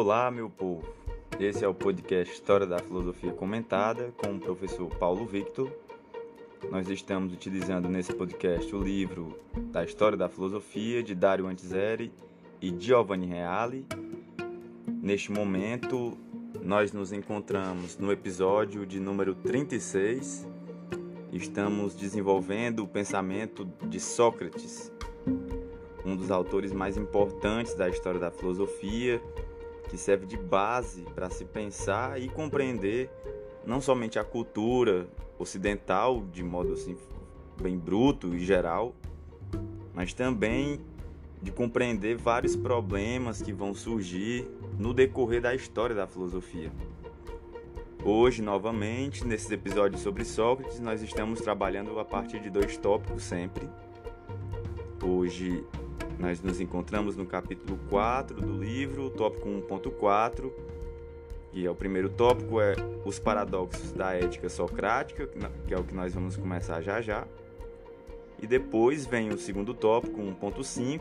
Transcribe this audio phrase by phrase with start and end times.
[0.00, 0.88] Olá, meu povo.
[1.40, 5.72] Esse é o podcast História da Filosofia Comentada com o professor Paulo Victor.
[6.70, 9.36] Nós estamos utilizando nesse podcast o livro
[9.72, 12.12] da História da Filosofia de Dario Antiseri
[12.62, 13.84] e Giovanni Reale.
[14.86, 16.16] Neste momento,
[16.62, 20.46] nós nos encontramos no episódio de número 36.
[21.32, 24.92] Estamos desenvolvendo o pensamento de Sócrates,
[26.04, 29.20] um dos autores mais importantes da história da filosofia,
[29.88, 33.10] que serve de base para se pensar e compreender
[33.64, 36.96] não somente a cultura ocidental de modo assim
[37.60, 38.94] bem bruto e geral,
[39.94, 40.80] mas também
[41.42, 46.70] de compreender vários problemas que vão surgir no decorrer da história da filosofia.
[48.04, 53.68] Hoje, novamente, nesses episódios sobre Sócrates, nós estamos trabalhando a partir de dois tópicos sempre.
[55.02, 55.64] Hoje
[56.18, 60.52] nós nos encontramos no capítulo 4 do livro, tópico 1.4,
[61.52, 62.74] e é o primeiro tópico é
[63.04, 65.26] os paradoxos da ética socrática,
[65.66, 67.26] que é o que nós vamos começar já já.
[68.40, 71.00] E depois vem o segundo tópico, 1.5,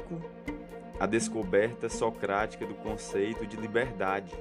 [0.99, 4.33] a descoberta socrática do conceito de liberdade.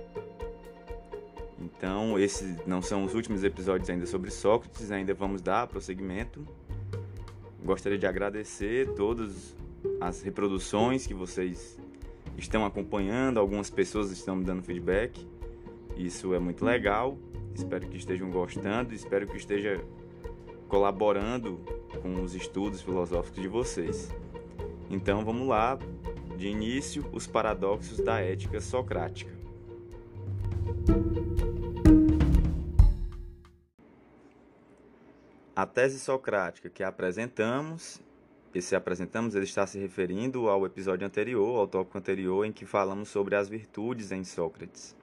[1.59, 6.47] Então, esses não são os últimos episódios ainda sobre Sócrates, ainda vamos dar prosseguimento.
[7.63, 9.55] Gostaria de agradecer todos
[10.01, 11.79] as reproduções que vocês
[12.37, 15.27] estão acompanhando, algumas pessoas estão me dando feedback.
[15.97, 17.19] Isso é muito legal.
[17.55, 19.83] Espero que estejam gostando, espero que esteja
[20.69, 21.61] colaborando
[22.03, 24.15] com os estudos filosóficos de vocês.
[24.91, 25.79] Então vamos lá,
[26.37, 29.35] de início, os paradoxos da ética socrática.
[35.55, 38.03] A tese socrática que apresentamos
[38.57, 43.09] esse apresentamos, ele está se referindo ao episódio anterior, ao tópico anterior, em que falamos
[43.09, 44.97] sobre as virtudes em Sócrates.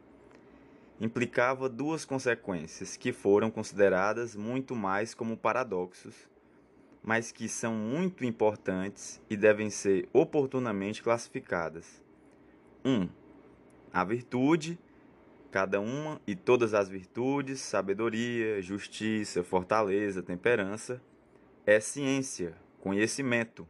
[0.99, 6.13] Implicava duas consequências que foram consideradas muito mais como paradoxos,
[7.03, 12.01] mas que são muito importantes e devem ser oportunamente classificadas.
[12.85, 12.89] 1.
[12.89, 13.09] Um,
[13.91, 14.79] a virtude,
[15.51, 21.01] cada uma e todas as virtudes, sabedoria, justiça, fortaleza, temperança,
[21.65, 23.65] é ciência, conhecimento.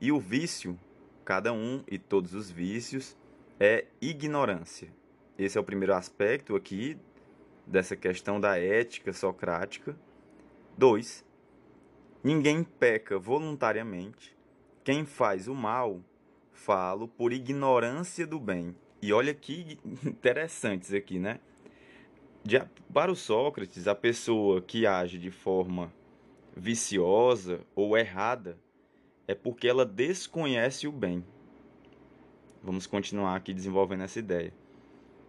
[0.00, 0.80] E o vício,
[1.26, 3.14] cada um e todos os vícios,
[3.60, 4.88] é ignorância.
[5.38, 6.96] Esse é o primeiro aspecto aqui
[7.66, 9.94] dessa questão da ética socrática.
[10.78, 11.22] 2.
[12.24, 14.34] Ninguém peca voluntariamente.
[14.82, 16.00] Quem faz o mal,
[16.50, 18.74] falo por ignorância do bem.
[19.02, 21.40] E olha que interessantes aqui, né?
[22.42, 22.58] De,
[22.90, 25.92] para o Sócrates, a pessoa que age de forma
[26.56, 28.58] viciosa ou errada
[29.26, 31.24] é porque ela desconhece o bem.
[32.62, 34.52] Vamos continuar aqui desenvolvendo essa ideia.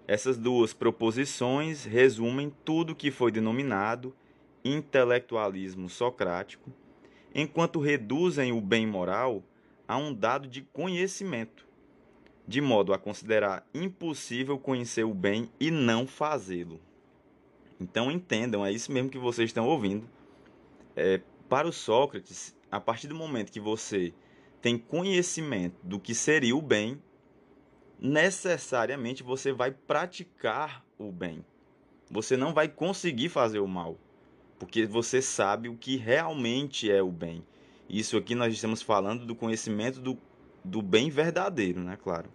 [0.08, 4.14] Essas duas proposições resumem tudo que foi denominado
[4.66, 6.72] intelectualismo socrático,
[7.34, 9.44] enquanto reduzem o bem moral
[9.88, 11.68] a um dado de conhecimento,
[12.48, 16.80] de modo a considerar impossível conhecer o bem e não fazê-lo.
[17.80, 20.08] Então entendam, é isso mesmo que vocês estão ouvindo
[20.96, 24.14] é, para o Sócrates, a partir do momento que você
[24.62, 27.02] tem conhecimento do que seria o bem,
[28.00, 31.44] necessariamente você vai praticar o bem.
[32.10, 33.98] Você não vai conseguir fazer o mal,
[34.60, 37.46] porque você sabe o que realmente é o bem.
[37.90, 40.18] Isso aqui nós estamos falando do conhecimento do,
[40.64, 41.98] do bem verdadeiro, né?
[42.02, 42.30] Claro.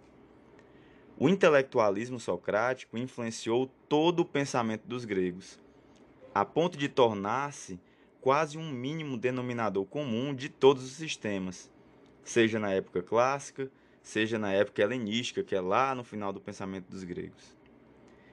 [1.17, 5.59] O intelectualismo socrático influenciou todo o pensamento dos gregos,
[6.33, 7.79] a ponto de tornar-se
[8.21, 11.71] quase um mínimo denominador comum de todos os sistemas,
[12.23, 16.89] seja na época clássica, seja na época helenística, que é lá no final do pensamento
[16.89, 17.55] dos gregos.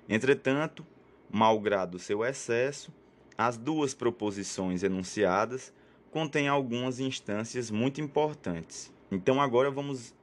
[0.09, 0.87] Entretanto,
[1.31, 2.93] malgrado seu excesso,
[3.37, 5.73] as duas proposições enunciadas
[6.11, 8.93] contêm algumas instâncias muito importantes.
[9.11, 10.15] Então agora vamos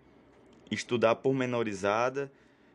[0.69, 2.31] estudar pormenorizada,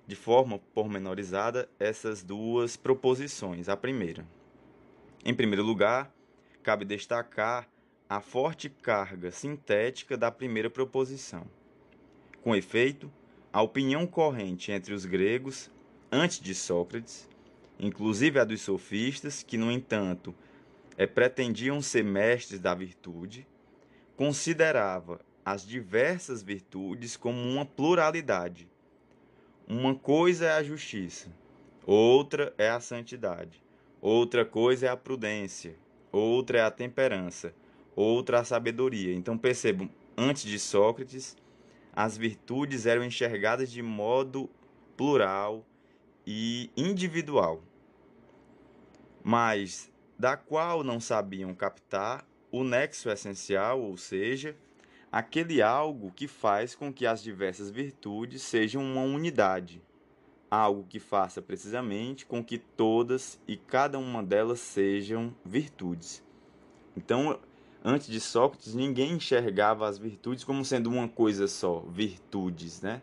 [0.07, 3.69] de forma pormenorizada, essas duas proposições.
[3.69, 4.27] A primeira.
[5.25, 6.13] Em primeiro lugar,
[6.67, 7.69] cabe destacar
[8.09, 11.47] a forte carga sintética da primeira proposição.
[12.43, 13.09] Com efeito,
[13.53, 15.71] a opinião corrente entre os gregos,
[16.11, 17.29] antes de Sócrates,
[17.79, 20.35] inclusive a dos sofistas, que, no entanto,
[20.99, 23.47] é, pretendiam ser mestres da virtude,
[24.17, 28.69] considerava as diversas virtudes como uma pluralidade.
[29.69, 31.31] Uma coisa é a justiça,
[31.87, 33.63] outra é a santidade,
[34.01, 35.77] outra coisa é a prudência,
[36.13, 37.55] outra é a temperança,
[37.95, 39.15] outra a sabedoria.
[39.15, 41.37] Então percebam, antes de Sócrates,
[41.93, 44.51] as virtudes eram enxergadas de modo
[44.97, 45.65] plural
[46.27, 47.63] e individual,
[49.23, 54.57] mas da qual não sabiam captar o nexo essencial, ou seja,
[55.11, 59.83] aquele algo que faz com que as diversas virtudes sejam uma unidade,
[60.51, 66.23] algo que faça precisamente com que todas e cada uma delas sejam virtudes.
[66.97, 67.39] Então,
[67.85, 73.03] antes de Sócrates, ninguém enxergava as virtudes como sendo uma coisa só, virtudes, né?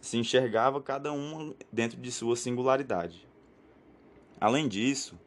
[0.00, 3.26] Se enxergava cada uma dentro de sua singularidade.
[4.40, 5.18] Além disso,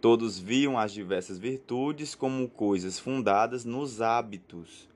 [0.00, 4.88] todos viam as diversas virtudes como coisas fundadas nos hábitos,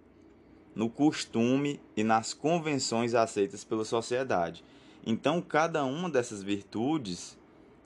[0.75, 4.62] no costume e nas convenções aceitas pela sociedade.
[5.05, 7.38] Então, cada uma dessas virtudes,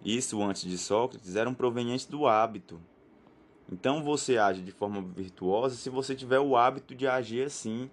[0.05, 2.81] isso antes de Sócrates, eram provenientes do hábito.
[3.70, 7.90] Então, você age de forma virtuosa se você tiver o hábito de agir assim,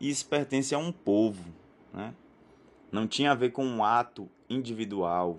[0.00, 1.44] e isso pertence a um povo.
[1.92, 2.14] Né?
[2.90, 5.38] Não tinha a ver com um ato individual,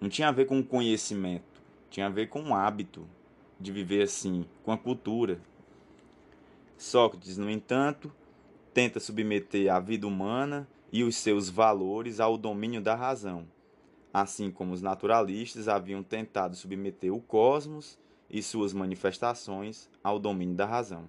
[0.00, 3.06] não tinha a ver com conhecimento, tinha a ver com um hábito
[3.60, 5.40] de viver assim, com a cultura.
[6.76, 8.12] Sócrates, no entanto,
[8.72, 13.46] tenta submeter a vida humana e os seus valores ao domínio da razão,
[14.12, 17.98] assim como os naturalistas haviam tentado submeter o cosmos
[18.30, 21.08] e suas manifestações ao domínio da razão.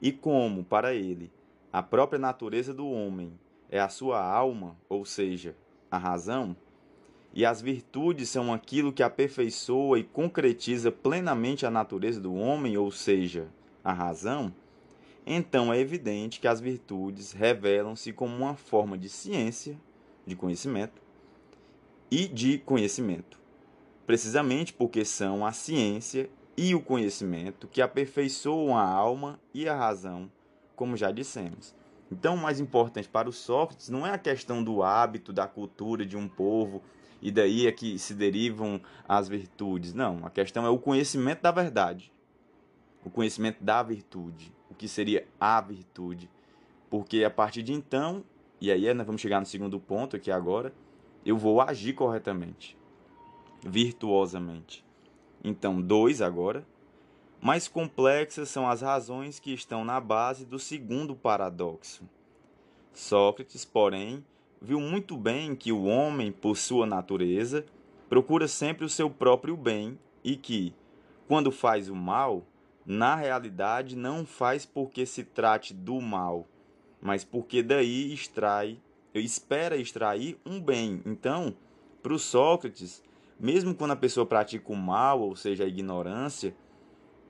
[0.00, 1.30] E como, para ele,
[1.72, 3.32] a própria natureza do homem
[3.70, 5.56] é a sua alma, ou seja,
[5.90, 6.56] a razão,
[7.34, 12.90] e as virtudes são aquilo que aperfeiçoa e concretiza plenamente a natureza do homem, ou
[12.90, 13.48] seja,
[13.82, 14.52] a razão,
[15.26, 19.78] então é evidente que as virtudes revelam-se como uma forma de ciência,
[20.26, 21.00] de conhecimento
[22.10, 23.40] e de conhecimento,
[24.06, 30.30] precisamente porque são a ciência e o conhecimento que aperfeiçoam a alma e a razão,
[30.76, 31.74] como já dissemos.
[32.10, 36.04] Então, o mais importante para o Sócrates não é a questão do hábito, da cultura
[36.04, 36.82] de um povo,
[37.22, 39.94] e daí é que se derivam as virtudes.
[39.94, 42.12] Não, a questão é o conhecimento da verdade
[43.04, 44.52] o conhecimento da virtude,
[44.82, 46.28] que seria a virtude.
[46.90, 48.24] Porque a partir de então,
[48.60, 50.74] e aí nós vamos chegar no segundo ponto aqui agora,
[51.24, 52.76] eu vou agir corretamente,
[53.64, 54.84] virtuosamente.
[55.44, 56.66] Então, dois agora.
[57.40, 62.02] Mais complexas são as razões que estão na base do segundo paradoxo.
[62.92, 64.24] Sócrates, porém,
[64.60, 67.64] viu muito bem que o homem, por sua natureza,
[68.08, 70.74] procura sempre o seu próprio bem e que,
[71.28, 72.44] quando faz o mal,
[72.84, 76.46] na realidade não faz porque se trate do mal,
[77.00, 78.78] mas porque daí extrai,
[79.14, 81.00] espera extrair um bem.
[81.06, 81.54] Então,
[82.02, 83.02] para o Sócrates,
[83.38, 86.54] mesmo quando a pessoa pratica o mal, ou seja, a ignorância,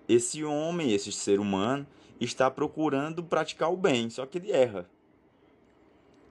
[0.09, 1.87] esse homem, esse ser humano,
[2.21, 4.89] está procurando praticar o bem, só que ele erra.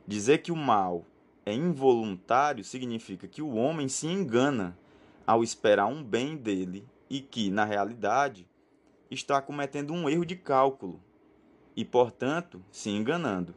[0.08, 1.06] Dizer que o mal
[1.46, 4.78] é involuntário significa que o homem se engana
[5.26, 8.48] ao esperar um bem dele e que, na realidade,
[9.12, 11.00] está cometendo um erro de cálculo
[11.76, 13.54] e, portanto, se enganando.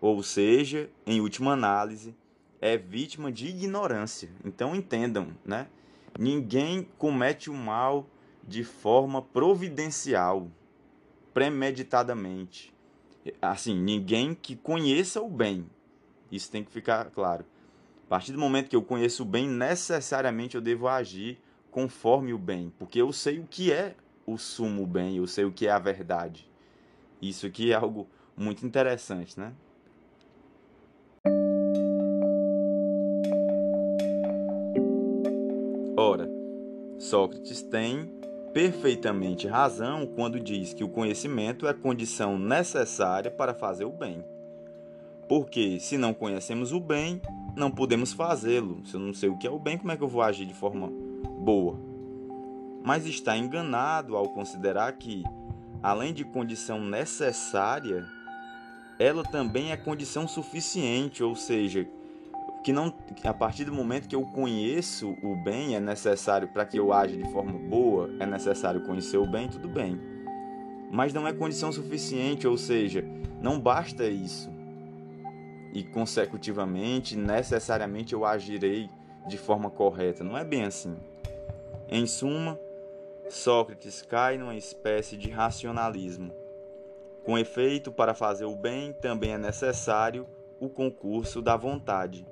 [0.00, 2.14] Ou seja, em última análise,
[2.60, 4.30] é vítima de ignorância.
[4.44, 5.66] Então entendam, né?
[6.18, 8.06] Ninguém comete o mal
[8.46, 10.50] de forma providencial,
[11.32, 12.72] premeditadamente.
[13.40, 15.68] Assim, ninguém que conheça o bem.
[16.30, 17.44] Isso tem que ficar claro.
[18.06, 22.38] A partir do momento que eu conheço o bem, necessariamente eu devo agir conforme o
[22.38, 25.70] bem, porque eu sei o que é o sumo bem, eu sei o que é
[25.70, 26.48] a verdade.
[27.20, 29.52] Isso aqui é algo muito interessante, né?
[35.96, 36.28] Ora,
[36.98, 38.10] Sócrates tem
[38.52, 44.24] perfeitamente razão quando diz que o conhecimento é condição necessária para fazer o bem.
[45.28, 47.20] Porque se não conhecemos o bem,
[47.56, 48.84] não podemos fazê-lo.
[48.86, 50.46] Se eu não sei o que é o bem, como é que eu vou agir
[50.46, 50.88] de forma
[51.40, 51.93] boa?
[52.84, 55.24] Mas está enganado ao considerar que,
[55.82, 58.06] além de condição necessária,
[58.98, 61.88] ela também é condição suficiente, ou seja,
[62.62, 66.78] que não a partir do momento que eu conheço o bem é necessário para que
[66.78, 69.98] eu age de forma boa, é necessário conhecer o bem, tudo bem.
[70.90, 73.02] Mas não é condição suficiente, ou seja,
[73.40, 74.50] não basta isso.
[75.72, 78.88] E consecutivamente, necessariamente eu agirei
[79.26, 80.22] de forma correta.
[80.22, 80.96] Não é bem assim.
[81.90, 82.58] Em suma,
[83.28, 86.32] Sócrates cai numa espécie de racionalismo.
[87.24, 90.26] Com efeito, para fazer o bem também é necessário
[90.60, 92.26] o concurso da vontade.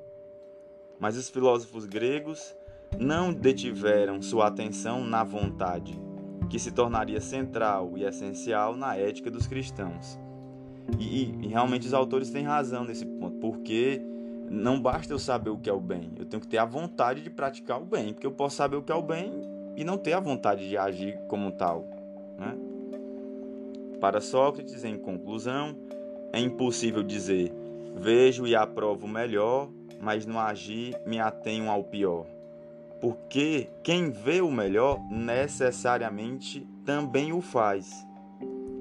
[1.00, 2.54] Mas os filósofos gregos
[2.98, 5.98] não detiveram sua atenção na vontade,
[6.50, 10.20] que se tornaria central e essencial na ética dos cristãos.
[10.98, 14.02] E, e realmente os autores têm razão nesse ponto, porque
[14.50, 17.22] não basta eu saber o que é o bem, eu tenho que ter a vontade
[17.22, 19.98] de praticar o bem, porque eu posso saber o que é o bem e não
[19.98, 21.84] ter a vontade de agir como tal.
[22.38, 22.56] Né?
[24.00, 25.76] Para Sócrates, em conclusão,
[26.32, 27.52] é impossível dizer
[27.94, 29.68] vejo e aprovo o melhor,
[30.00, 32.26] mas no agir me atenho ao pior.
[33.00, 38.06] Porque quem vê o melhor necessariamente também o faz.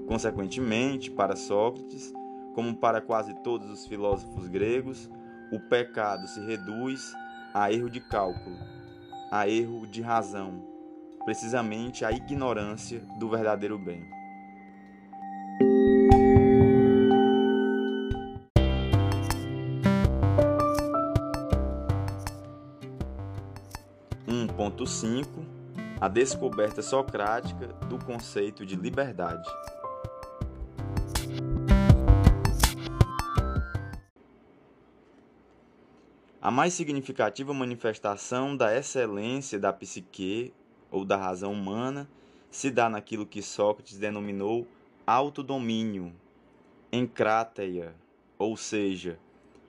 [0.08, 2.14] Consequentemente, para Sócrates,
[2.54, 5.10] como para quase todos os filósofos gregos,
[5.52, 7.14] o pecado se reduz
[7.54, 8.58] a erro de cálculo,
[9.32, 10.71] a erro de razão,
[11.24, 14.22] precisamente a ignorância do verdadeiro bem.
[24.56, 25.44] Ponto cinco
[26.00, 29.48] a descoberta socrática do conceito de liberdade.
[36.42, 40.54] A mais significativa manifestação da excelência da psique
[40.92, 42.08] ou da razão humana
[42.52, 44.68] se dá naquilo que Sócrates denominou
[45.08, 46.14] autodomínio,
[46.92, 47.96] encráteia,
[48.38, 49.18] ou seja,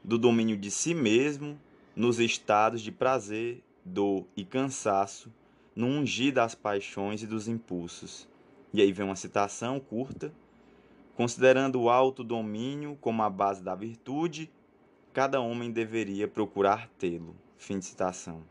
[0.02, 1.58] do domínio de si mesmo
[1.94, 5.32] nos estados de prazer, dor e cansaço,
[5.74, 8.28] no ungir das paixões e dos impulsos.
[8.74, 10.32] E aí vem uma citação curta.
[11.14, 14.50] Considerando o autodomínio como a base da virtude,
[15.12, 17.36] cada homem deveria procurar tê-lo.
[17.56, 18.42] Fim de citação.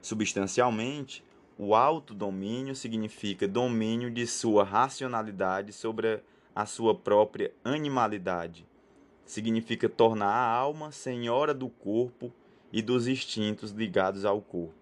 [0.00, 1.22] Substancialmente,
[1.58, 6.22] o autodomínio significa domínio de sua racionalidade sobre
[6.54, 8.64] a sua própria animalidade.
[9.26, 12.32] Significa tornar a alma senhora do corpo
[12.72, 14.72] e dos instintos ligados ao corpo.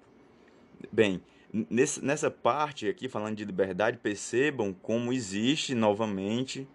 [0.92, 6.68] Bem, nessa parte aqui, falando de liberdade, percebam como existe novamente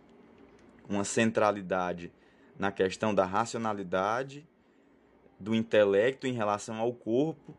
[0.89, 2.11] uma centralidade
[2.57, 4.47] na questão da racionalidade,
[5.39, 7.55] do intelecto em relação ao corpo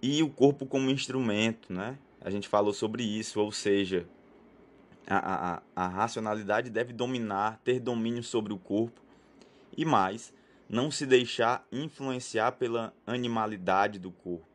[0.00, 1.98] e o corpo como instrumento, né?
[2.20, 4.06] A gente falou sobre isso, ou seja,
[5.06, 9.00] a, a, a racionalidade deve dominar, ter domínio sobre o corpo
[9.76, 10.34] e mais,
[10.68, 14.46] não se deixar influenciar pela animalidade do corpo.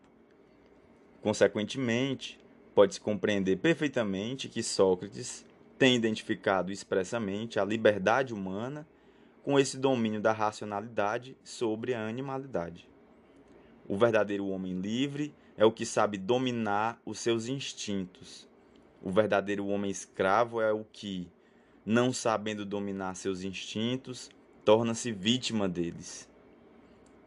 [1.22, 2.40] Consequentemente,
[2.76, 5.46] pode-se compreender perfeitamente que Sócrates
[5.78, 8.88] tem identificado expressamente a liberdade humana
[9.44, 12.91] com esse domínio da racionalidade sobre a animalidade.
[13.92, 18.48] O verdadeiro homem livre é o que sabe dominar os seus instintos.
[19.04, 21.28] O verdadeiro homem escravo é o que,
[21.86, 24.30] não sabendo dominar seus instintos,
[24.64, 26.30] torna-se vítima deles.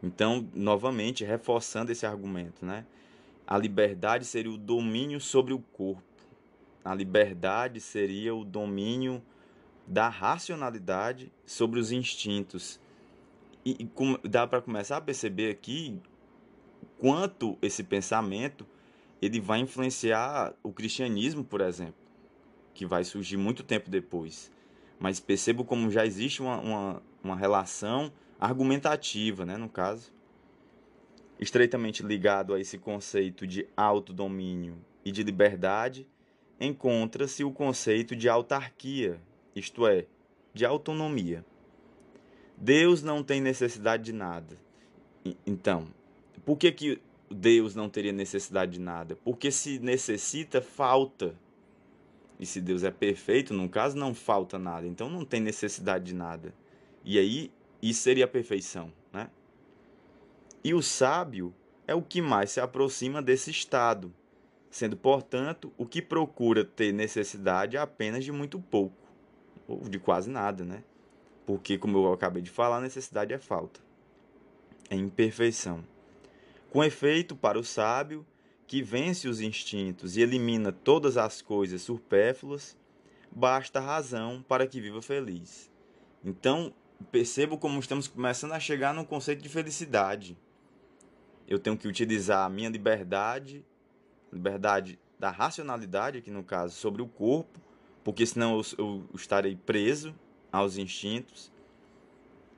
[0.01, 2.83] Então, novamente, reforçando esse argumento, né?
[3.45, 6.01] A liberdade seria o domínio sobre o corpo.
[6.83, 9.21] A liberdade seria o domínio
[9.85, 12.79] da racionalidade sobre os instintos.
[13.63, 16.01] E, e dá para começar a perceber aqui
[16.99, 18.65] quanto esse pensamento
[19.21, 21.95] ele vai influenciar o cristianismo, por exemplo,
[22.73, 24.51] que vai surgir muito tempo depois.
[24.99, 30.13] Mas percebo como já existe uma, uma, uma relação argumentativa, né, no caso,
[31.39, 36.07] estreitamente ligado a esse conceito de autodomínio e de liberdade,
[36.59, 39.19] encontra-se o conceito de autarquia,
[39.55, 40.05] isto é,
[40.53, 41.45] de autonomia.
[42.57, 44.57] Deus não tem necessidade de nada.
[45.45, 45.87] Então,
[46.45, 49.17] por que, que Deus não teria necessidade de nada?
[49.23, 51.35] Porque se necessita, falta.
[52.39, 54.85] E se Deus é perfeito, no caso, não falta nada.
[54.85, 56.53] Então não tem necessidade de nada.
[57.03, 58.91] E aí, isso seria a perfeição.
[59.11, 59.29] Né?
[60.63, 61.53] E o sábio
[61.87, 64.13] é o que mais se aproxima desse estado,
[64.69, 68.95] sendo, portanto, o que procura ter necessidade apenas de muito pouco
[69.67, 70.83] ou de quase nada, né?
[71.45, 73.79] Porque, como eu acabei de falar, necessidade é falta,
[74.89, 75.83] é imperfeição.
[76.75, 78.27] Com efeito, para o sábio,
[78.67, 82.77] que vence os instintos e elimina todas as coisas supérfluas,
[83.31, 85.71] basta a razão para que viva feliz.
[86.21, 86.73] Então,
[87.13, 90.37] percebo como estamos começando a chegar no conceito de felicidade.
[91.47, 93.65] Eu tenho que utilizar a minha liberdade,
[94.29, 97.57] liberdade da racionalidade, aqui no caso, sobre o corpo,
[98.03, 100.13] porque senão eu, eu estarei preso
[100.51, 101.53] aos instintos.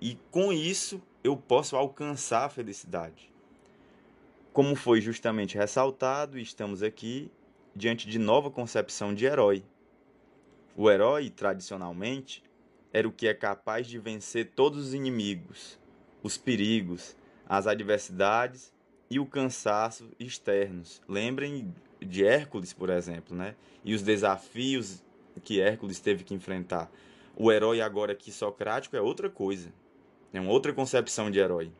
[0.01, 3.36] E com isso eu posso alcançar a felicidade.
[4.57, 7.29] Como foi justamente ressaltado, estamos aqui
[7.75, 9.63] diante de nova concepção de herói.
[10.75, 12.43] O herói, tradicionalmente,
[12.91, 15.79] era o que é capaz de vencer todos os inimigos,
[16.23, 17.15] os perigos,
[17.47, 18.73] as adversidades
[19.11, 21.03] e o cansaço externos.
[21.07, 23.53] Lembrem de Hércules, por exemplo, né?
[23.85, 25.03] E os desafios
[25.43, 26.89] que Hércules teve que enfrentar.
[27.35, 29.71] O herói agora aqui socrático é outra coisa.
[30.33, 31.71] É uma outra concepção de herói.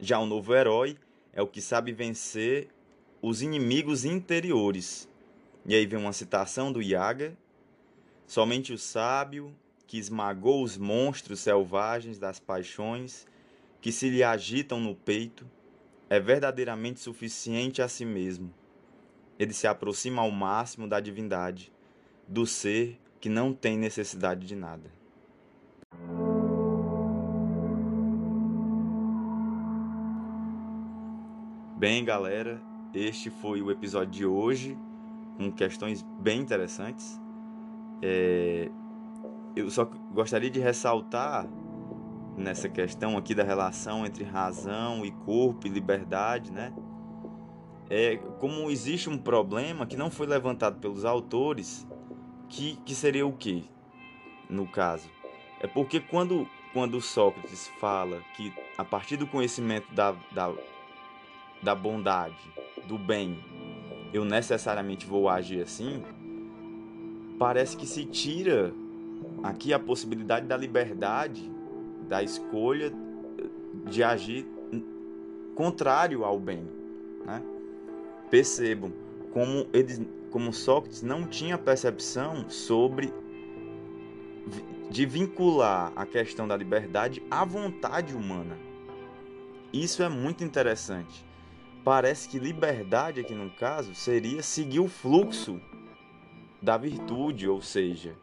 [0.00, 0.98] Já o novo herói
[1.32, 2.68] é o que sabe vencer
[3.20, 5.08] os inimigos interiores.
[5.64, 7.36] E aí vem uma citação do Yaga:
[8.26, 9.54] Somente o sábio
[9.86, 13.26] que esmagou os monstros selvagens das paixões
[13.80, 15.46] que se lhe agitam no peito
[16.08, 18.52] é verdadeiramente suficiente a si mesmo.
[19.38, 21.72] Ele se aproxima ao máximo da divindade,
[22.28, 25.01] do ser que não tem necessidade de nada.
[31.82, 32.62] Bem, galera,
[32.94, 34.78] este foi o episódio de hoje,
[35.36, 37.20] com questões bem interessantes.
[38.00, 38.70] É...
[39.56, 39.84] Eu só
[40.14, 41.44] gostaria de ressaltar
[42.36, 46.72] nessa questão aqui da relação entre razão e corpo e liberdade, né?
[47.90, 51.84] É, como existe um problema que não foi levantado pelos autores,
[52.48, 53.68] que, que seria o que,
[54.48, 55.10] no caso?
[55.58, 60.54] É porque quando, quando Sócrates fala que a partir do conhecimento da, da,
[61.62, 62.36] da bondade,
[62.86, 63.38] do bem,
[64.12, 66.02] eu necessariamente vou agir assim,
[67.38, 68.74] parece que se tira
[69.42, 71.50] aqui a possibilidade da liberdade
[72.08, 72.92] da escolha
[73.86, 74.46] de agir
[75.54, 76.66] contrário ao bem.
[77.24, 77.42] Né?
[78.30, 78.92] Percebam
[79.32, 80.00] como, eles,
[80.30, 83.12] como Sócrates não tinha percepção sobre
[84.90, 88.58] de vincular a questão da liberdade à vontade humana.
[89.72, 91.24] Isso é muito interessante.
[91.84, 95.60] Parece que liberdade aqui no caso seria seguir o fluxo
[96.60, 98.14] da virtude, ou seja,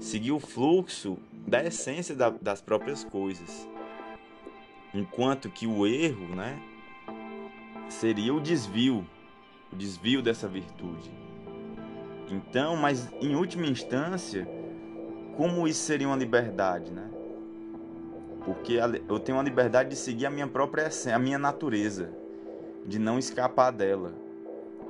[0.00, 3.68] seguir o fluxo da essência da, das próprias coisas.
[4.94, 6.58] Enquanto que o erro, né,
[7.90, 9.06] seria o desvio,
[9.70, 11.10] o desvio dessa virtude.
[12.30, 14.48] Então, mas em última instância,
[15.36, 17.10] como isso seria uma liberdade, né?
[18.46, 22.23] Porque eu tenho a liberdade de seguir a minha própria essência, a minha natureza,
[22.86, 24.12] de não escapar dela.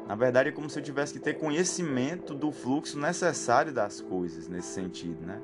[0.07, 4.48] Na verdade, é como se eu tivesse que ter conhecimento do fluxo necessário das coisas
[4.48, 5.40] nesse sentido, né?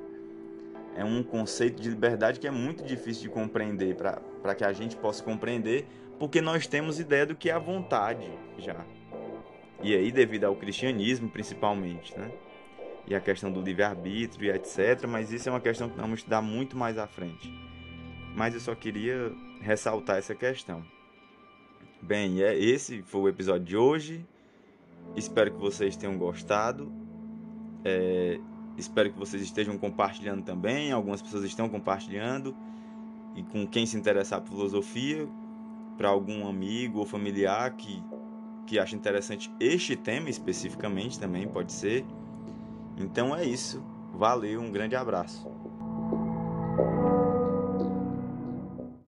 [0.95, 4.97] É um conceito de liberdade que é muito difícil de compreender para que a gente
[4.97, 5.87] possa compreender,
[6.19, 8.85] porque nós temos ideia do que é a vontade já.
[9.83, 12.31] E aí, devido ao cristianismo, principalmente, né?
[13.07, 15.07] E a questão do livre-arbítrio e etc.
[15.09, 17.51] Mas isso é uma questão que nós vamos estudar muito mais à frente.
[18.37, 19.33] Mas eu só queria
[19.63, 20.85] ressaltar essa questão.
[22.03, 24.27] Bem, é, esse foi o episódio de hoje.
[25.15, 26.91] Espero que vocês tenham gostado.
[27.85, 28.41] É,
[28.79, 30.93] espero que vocês estejam compartilhando também.
[30.93, 32.57] Algumas pessoas estão compartilhando.
[33.37, 35.29] E com quem se interessar por filosofia,
[35.99, 38.03] para algum amigo ou familiar que,
[38.67, 42.05] que acha interessante este tema especificamente também pode ser.
[42.97, 43.85] Então é isso.
[44.15, 45.60] Valeu, um grande abraço.